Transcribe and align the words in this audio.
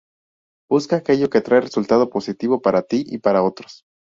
Busca 0.71 0.95
aquello 0.95 1.29
que 1.29 1.41
trae 1.41 1.59
un 1.59 1.65
resultado 1.67 2.09
positivo, 2.09 2.59
para 2.59 2.81
ti 2.81 3.03
y 3.05 3.19
para 3.19 3.43
otros. 3.43 3.83